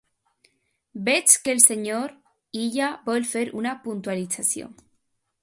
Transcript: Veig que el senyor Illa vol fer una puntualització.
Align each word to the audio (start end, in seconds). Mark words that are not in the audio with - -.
Veig 1.09 1.35
que 1.43 1.53
el 1.57 1.61
senyor 1.65 2.15
Illa 2.63 2.89
vol 3.11 3.29
fer 3.35 3.45
una 3.63 3.77
puntualització. 3.87 4.73